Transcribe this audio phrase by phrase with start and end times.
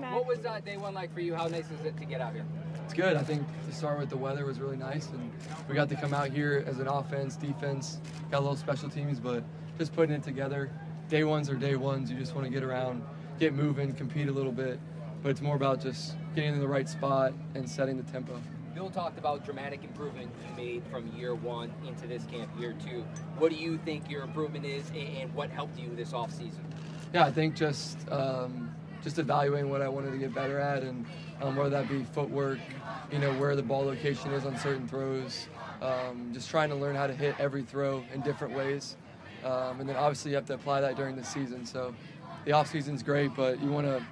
[0.00, 1.34] What was uh, day one like for you?
[1.34, 2.46] How nice is it to get out here?
[2.84, 3.14] It's good.
[3.14, 5.30] I think to start with, the weather was really nice, and
[5.68, 7.98] we got to come out here as an offense, defense,
[8.30, 9.44] got a little special teams, but
[9.78, 10.70] just putting it together.
[11.08, 12.10] Day ones are day ones.
[12.10, 13.02] You just want to get around,
[13.38, 14.80] get moving, compete a little bit,
[15.22, 18.40] but it's more about just getting in the right spot and setting the tempo.
[18.74, 23.04] Bill talked about dramatic improvement you made from year one into this camp, year two.
[23.36, 26.64] What do you think your improvement is, and what helped you this off season?
[27.12, 28.71] Yeah, I think just um,
[29.02, 31.04] just evaluating what I wanted to get better at, and
[31.40, 32.58] um, whether that be footwork,
[33.10, 35.48] you know, where the ball location is on certain throws,
[35.80, 38.96] um, just trying to learn how to hit every throw in different ways,
[39.44, 41.66] um, and then obviously you have to apply that during the season.
[41.66, 41.94] So
[42.44, 44.04] the off season's great, but you want to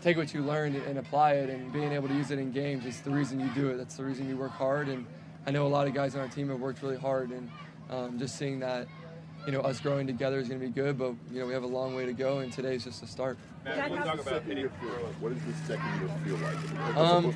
[0.00, 2.86] take what you learned and apply it, and being able to use it in games
[2.86, 3.76] is the reason you do it.
[3.76, 5.06] That's the reason you work hard, and
[5.46, 7.50] I know a lot of guys on our team have worked really hard, and
[7.90, 8.86] um, just seeing that
[9.48, 11.62] you know, us growing together is going to be good, but you know, we have
[11.62, 13.38] a long way to go, and today's just a start.
[13.64, 15.14] Mac, what, talk about year feel like?
[15.20, 16.96] what does this second year feel like?
[16.98, 17.34] Um,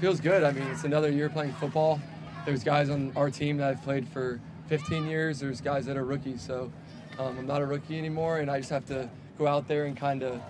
[0.00, 0.42] feels good.
[0.42, 2.00] I mean, it's another year playing football.
[2.44, 5.38] There's guys on our team that I've played for 15 years.
[5.38, 6.72] There's guys that are rookies, so
[7.20, 9.96] um, I'm not a rookie anymore, and I just have to go out there and
[9.96, 10.42] kind of,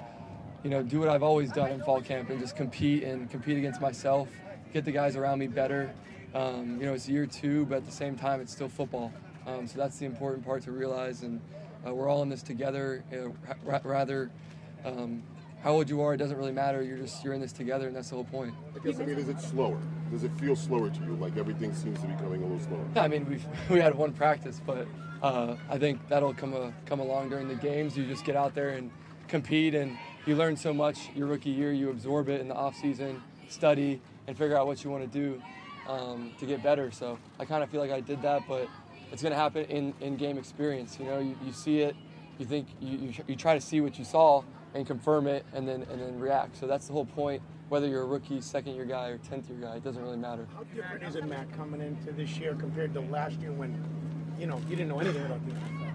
[0.62, 3.58] you know, do what I've always done in fall camp and just compete and compete
[3.58, 4.30] against myself,
[4.72, 5.92] get the guys around me better.
[6.34, 9.12] Um, you know, it's year two, but at the same time, it's still football.
[9.46, 11.40] Um, so that's the important part to realize, and
[11.86, 13.04] uh, we're all in this together.
[13.12, 14.30] You know, rather,
[14.84, 15.22] um,
[15.62, 16.82] how old you are, it doesn't really matter.
[16.82, 18.54] You're just you're in this together, and that's the whole point.
[18.74, 19.78] I guess I mean, is it slower?
[20.10, 21.16] Does it feel slower to you?
[21.16, 22.84] Like everything seems to be coming a little slower.
[22.94, 23.38] Yeah, I mean, we
[23.74, 24.86] we had one practice, but
[25.22, 27.96] uh, I think that'll come a, come along during the games.
[27.96, 28.90] You just get out there and
[29.28, 31.72] compete, and you learn so much your rookie year.
[31.72, 35.18] You absorb it in the off season, study, and figure out what you want to
[35.18, 35.42] do
[35.88, 36.90] um, to get better.
[36.90, 38.68] So I kind of feel like I did that, but
[39.12, 40.98] it's going to happen in, in game experience.
[40.98, 41.96] You know, you, you see it,
[42.38, 44.42] you think you, you, you try to see what you saw
[44.74, 46.56] and confirm it, and then and then react.
[46.56, 47.42] So that's the whole point.
[47.68, 50.46] Whether you're a rookie, second year guy, or tenth year guy, it doesn't really matter.
[50.54, 53.82] How different is it, Mac, coming into this year compared to last year when,
[54.38, 55.92] you know, you didn't know anything about the NFL?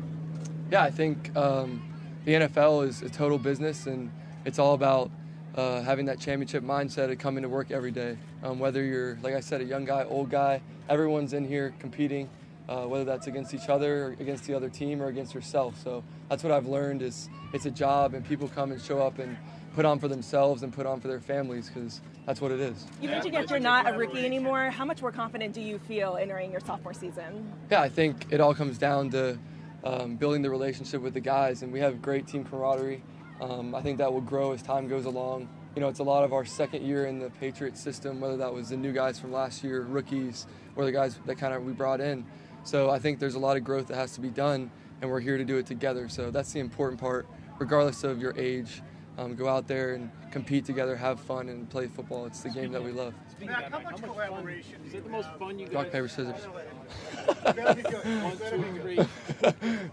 [0.72, 1.82] Yeah, I think um,
[2.26, 4.12] the NFL is a total business, and
[4.46, 5.12] it's all about
[5.56, 8.18] uh, having that championship mindset of coming to work every day.
[8.44, 12.30] Um, whether you're, like I said, a young guy, old guy, everyone's in here competing
[12.70, 15.76] uh, whether that's against each other or against the other team or against yourself.
[15.84, 19.18] So that's what I've learned is it's a job and people come and show up
[19.18, 19.36] and
[19.74, 22.86] put on for themselves and put on for their families because that's what it is.
[23.02, 24.70] You mentioned that you're not a rookie anymore.
[24.70, 27.52] How much more confident do you feel entering your sophomore season?
[27.72, 29.40] Yeah, I think it all comes down to
[29.84, 33.02] um, building the relationship with the guys, and we have great team camaraderie.
[33.42, 35.50] Um, I think that will grow as time goes along.
[35.76, 38.54] You know, it's a lot of our second year in the Patriot system, whether that
[38.54, 41.72] was the new guys from last year, rookies, or the guys that kind of we
[41.72, 42.26] brought in.
[42.64, 44.72] So I think there's a lot of growth that has to be done,
[45.02, 46.10] and we're here to do it together.
[46.10, 47.28] So that's the important part,
[47.58, 48.82] regardless of your age.
[49.18, 52.26] Um, go out there and compete together, have fun, and play football.
[52.26, 53.14] It's the game that we love.
[53.42, 55.76] Mac, how much collaboration is it the most fun you guys?
[55.76, 56.46] Rock paper scissors.
[56.46, 59.00] One, two, three.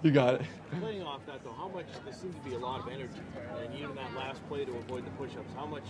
[0.02, 0.42] you got it.
[0.80, 1.86] Playing off that though, how much?
[2.04, 3.18] There seems to be a lot of energy,
[3.64, 5.52] and even that last play to avoid the push-ups.
[5.56, 5.86] How much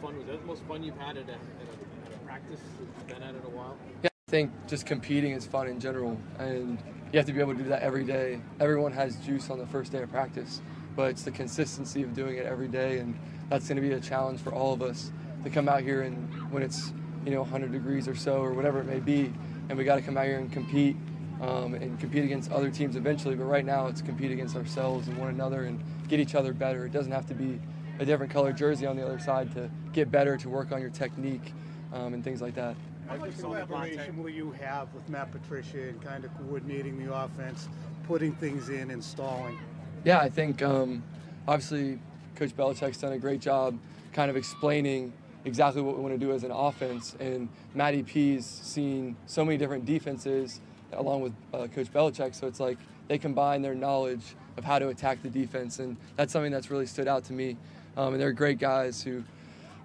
[0.00, 0.40] fun was that?
[0.40, 2.60] The most fun you've had at a, at a, practice?
[2.78, 3.76] You've been at it a while.
[4.04, 4.10] Yeah.
[4.28, 6.78] I think just competing is fun in general, and
[7.10, 8.42] you have to be able to do that every day.
[8.60, 10.60] Everyone has juice on the first day of practice,
[10.94, 13.18] but it's the consistency of doing it every day, and
[13.48, 15.12] that's going to be a challenge for all of us
[15.44, 16.92] to come out here and when it's
[17.24, 19.32] you know 100 degrees or so or whatever it may be,
[19.70, 20.94] and we got to come out here and compete
[21.40, 23.34] um, and compete against other teams eventually.
[23.34, 26.84] But right now, it's compete against ourselves and one another and get each other better.
[26.84, 27.58] It doesn't have to be
[27.98, 30.90] a different color jersey on the other side to get better, to work on your
[30.90, 31.54] technique,
[31.94, 32.76] um, and things like that.
[33.08, 37.68] How much collaboration will you have with Matt Patricia and kind of coordinating the offense,
[38.06, 39.58] putting things in, installing?
[40.04, 41.02] Yeah, I think um,
[41.46, 41.98] obviously
[42.36, 43.78] Coach Belichick's done a great job
[44.12, 45.12] kind of explaining
[45.46, 47.16] exactly what we want to do as an offense.
[47.18, 50.60] And Matty P's seen so many different defenses
[50.92, 52.34] along with uh, Coach Belichick.
[52.34, 52.76] So it's like
[53.08, 55.78] they combine their knowledge of how to attack the defense.
[55.78, 57.56] And that's something that's really stood out to me.
[57.96, 59.24] Um, and they're great guys who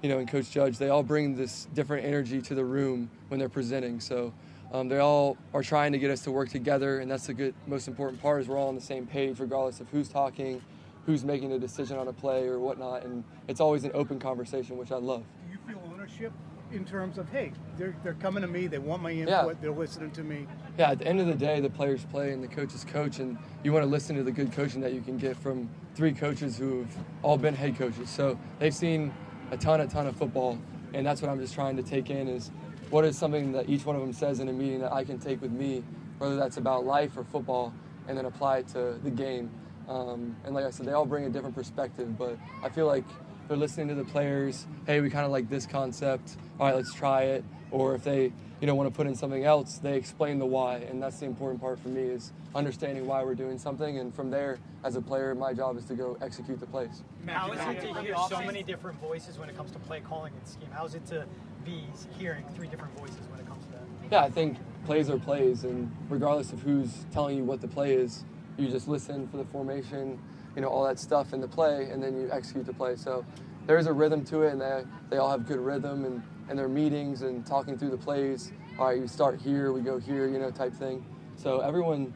[0.03, 3.40] you know, and Coach Judge, they all bring this different energy to the room when
[3.40, 4.02] they're presenting.
[4.02, 4.34] So
[4.73, 7.55] um, they all are trying to get us to work together, and that's the good,
[7.67, 10.61] most important part is we're all on the same page, regardless of who's talking,
[11.05, 13.05] who's making a decision on a play or whatnot.
[13.05, 15.23] And it's always an open conversation, which I love.
[15.47, 16.34] Do you feel ownership
[16.73, 19.53] in terms of, hey, they're, they're coming to me, they want my input, Yeah.
[19.61, 20.47] they're listening to me?
[20.78, 23.38] Yeah, at the end of the day, the players play and the coaches coach, and
[23.64, 26.58] you want to listen to the good coaching that you can get from three coaches
[26.58, 28.09] who've all been head coaches.
[28.09, 29.14] So they've seen
[29.51, 30.57] a ton, a ton of football,
[30.93, 32.51] and that's what I'm just trying to take in is
[32.90, 35.19] what is something that each one of them says in a meeting that I can
[35.19, 35.84] take with me,
[36.17, 37.73] whether that's about life or football,
[38.07, 39.49] and then apply it to the game.
[39.87, 43.03] Um, and like I said, they all bring a different perspective, but I feel like
[43.47, 44.66] they're listening to the players.
[44.85, 46.37] Hey, we kind of like this concept.
[46.59, 47.43] All right, let's try it.
[47.72, 48.31] Or if they
[48.61, 51.25] you know want to put in something else, they explain the why, and that's the
[51.25, 53.97] important part for me is understanding why we're doing something.
[53.97, 57.03] And from there, as a player, my job is to go execute the plays.
[57.28, 60.34] How is it to hear so many different voices when it comes to play calling
[60.34, 60.69] and scheme?
[60.72, 61.25] How is it to
[61.66, 61.84] be
[62.17, 63.81] hearing three different voices when it comes to that?
[64.11, 67.93] Yeah, I think plays are plays, and regardless of who's telling you what the play
[67.93, 68.23] is,
[68.57, 70.19] you just listen for the formation,
[70.55, 72.96] you know, all that stuff in the play, and then you execute the play.
[72.96, 73.26] So
[73.66, 76.58] there is a rhythm to it, and they, they all have good rhythm and, and
[76.58, 78.52] their meetings and talking through the plays.
[78.78, 81.05] All right, you start here, we go here, you know, type thing.
[81.35, 82.14] So everyone,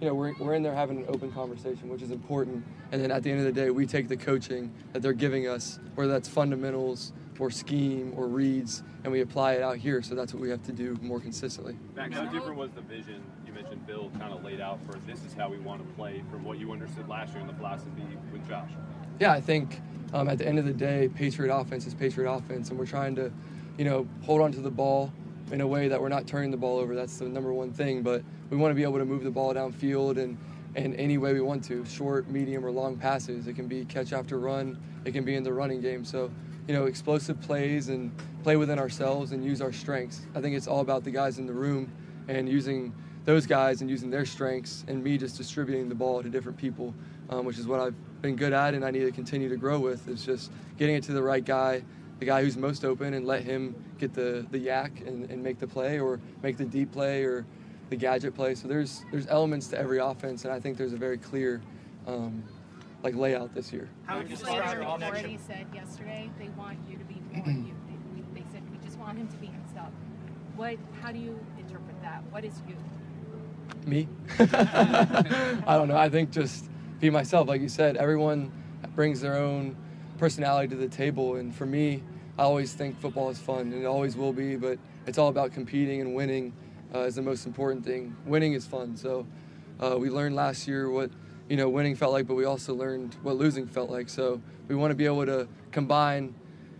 [0.00, 2.64] you know, we're, we're in there having an open conversation, which is important.
[2.92, 5.48] And then at the end of the day, we take the coaching that they're giving
[5.48, 10.02] us, whether that's fundamentals or scheme or reads, and we apply it out here.
[10.02, 11.76] So that's what we have to do more consistently.
[11.94, 15.24] Max, how different was the vision you mentioned Bill kind of laid out for this
[15.24, 18.06] is how we want to play from what you understood last year in the philosophy
[18.32, 18.70] with Josh?
[19.20, 19.80] Yeah, I think
[20.12, 23.14] um, at the end of the day, Patriot offense is Patriot offense, and we're trying
[23.16, 23.32] to,
[23.78, 25.12] you know, hold on to the ball
[25.52, 26.94] in a way that we're not turning the ball over.
[26.94, 28.02] That's the number one thing.
[28.02, 30.38] But we want to be able to move the ball downfield and
[30.76, 33.46] in any way we want to, short, medium, or long passes.
[33.46, 34.78] It can be catch after run.
[35.04, 36.04] It can be in the running game.
[36.04, 36.30] So,
[36.66, 38.10] you know, explosive plays and
[38.42, 40.26] play within ourselves and use our strengths.
[40.34, 41.92] I think it's all about the guys in the room
[42.28, 42.94] and using
[43.24, 46.94] those guys and using their strengths and me just distributing the ball to different people,
[47.30, 49.78] um, which is what I've been good at and I need to continue to grow
[49.78, 50.08] with.
[50.08, 51.82] Is just getting it to the right guy,
[52.18, 55.58] the guy who's most open, and let him get the the YAC and, and make
[55.58, 57.46] the play or make the deep play or
[57.90, 58.54] the gadget play.
[58.54, 61.62] So there's there's elements to every offense, and I think there's a very clear.
[62.06, 62.44] Um,
[63.04, 63.88] like layout this year.
[64.06, 67.74] How would you describe your already said yesterday they want you to be more you.
[68.14, 69.90] They, they said we just want him to be himself.
[70.56, 70.78] What?
[71.02, 72.22] How do you interpret that?
[72.30, 72.76] What is you?
[73.86, 74.08] Me?
[74.38, 75.96] I don't know.
[75.96, 76.70] I think just
[77.00, 77.46] be myself.
[77.46, 78.50] Like you said, everyone
[78.94, 79.76] brings their own
[80.16, 82.02] personality to the table, and for me,
[82.38, 84.56] I always think football is fun, and it always will be.
[84.56, 86.52] But it's all about competing and winning
[86.94, 88.16] uh, is the most important thing.
[88.24, 88.96] Winning is fun.
[88.96, 89.26] So
[89.80, 91.10] uh, we learned last year what
[91.48, 94.08] you know winning felt like, but we also learned what losing felt like.
[94.08, 96.34] So we want to be able to combine,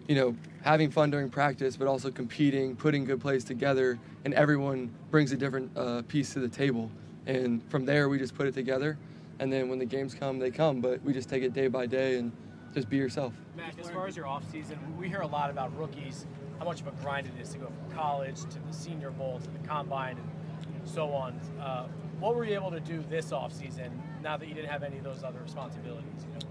[0.09, 4.91] you know, having fun during practice, but also competing, putting good plays together, and everyone
[5.11, 6.91] brings a different uh, piece to the table.
[7.27, 8.99] And from there, we just put it together.
[9.39, 10.81] And then when the games come, they come.
[10.81, 12.33] But we just take it day by day and
[12.73, 13.33] just be yourself.
[13.57, 16.27] Mac, as far as your offseason, we hear a lot about rookies,
[16.59, 19.41] how much of a grind it is to go from college to the Senior Bowl
[19.41, 21.39] to the Combine and so on.
[21.61, 21.87] Uh,
[22.21, 23.91] what were you able to do this offseason
[24.25, 26.09] now that you didn't have any of those other responsibilities?
[26.33, 26.49] You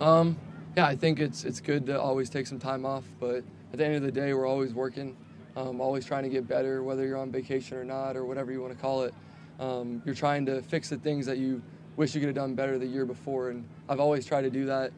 [0.00, 0.06] know?
[0.06, 0.38] Um,
[0.76, 3.42] yeah, I think it's it's good to always take some time off, but
[3.72, 5.16] at the end of the day, we're always working,
[5.56, 8.60] um, always trying to get better, whether you're on vacation or not, or whatever you
[8.60, 9.14] want to call it.
[9.58, 11.62] Um, you're trying to fix the things that you
[11.96, 14.66] wish you could have done better the year before, and I've always tried to do
[14.66, 14.92] that.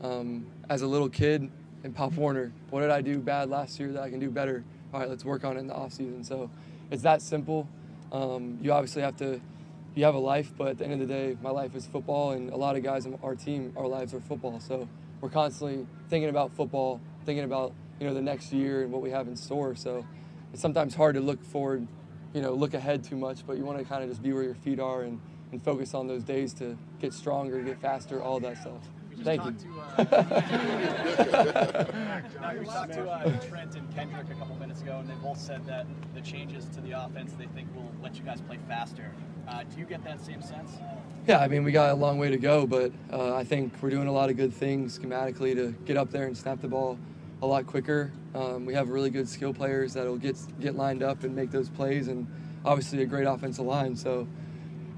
[0.00, 1.50] Um, as a little kid
[1.84, 4.64] in Pop Warner, what did I do bad last year that I can do better?
[4.94, 6.24] All right, let's work on it in the off season.
[6.24, 6.50] So
[6.90, 7.68] it's that simple.
[8.10, 9.40] Um, you obviously have to
[9.94, 12.32] you have a life, but at the end of the day, my life is football,
[12.32, 14.60] and a lot of guys on our team, our lives are football.
[14.60, 14.88] So
[15.20, 19.10] we're constantly thinking about football, thinking about you know the next year and what we
[19.10, 19.74] have in store.
[19.74, 20.06] So
[20.52, 21.86] it's sometimes hard to look forward,
[22.32, 24.44] you know, look ahead too much, but you want to kind of just be where
[24.44, 25.20] your feet are and,
[25.52, 28.88] and focus on those days to get stronger, get faster, all that stuff.
[29.24, 29.52] Thank you.
[29.52, 31.84] To, uh,
[32.60, 35.66] we talked to uh, Trent and Kendrick a couple minutes ago, and they both said
[35.66, 39.10] that the changes to the offense they think will let you guys play faster.
[39.48, 40.72] Uh, do you get that same sense?
[41.26, 43.90] Yeah, I mean, we got a long way to go, but uh, I think we're
[43.90, 46.98] doing a lot of good things schematically to get up there and snap the ball
[47.40, 48.12] a lot quicker.
[48.34, 51.70] Um, we have really good skill players that'll get get lined up and make those
[51.70, 52.26] plays, and
[52.64, 53.96] obviously a great offensive line.
[53.96, 54.28] So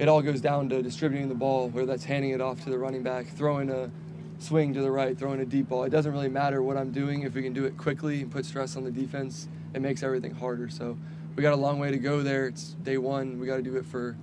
[0.01, 2.79] it all goes down to distributing the ball, whether that's handing it off to the
[2.79, 3.91] running back, throwing a
[4.39, 5.85] swing to the right, throwing a deep ball.
[5.85, 8.45] It doesn't really matter what I'm doing if we can do it quickly and put
[8.45, 9.49] stress on the defense.
[9.75, 10.69] It makes everything harder.
[10.71, 10.99] So
[11.37, 12.47] we got a long way to go there.
[12.47, 13.39] It's day one.
[13.39, 14.17] We got to do it for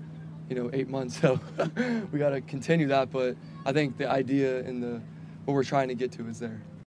[0.49, 1.19] you know eight months.
[1.21, 1.39] So
[2.11, 3.11] we got to continue that.
[3.11, 3.35] But
[3.65, 5.01] I think the idea and the
[5.45, 6.61] what we're trying to get to is there.